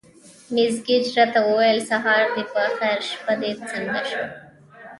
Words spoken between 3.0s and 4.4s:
شپه دې څنګه شوه؟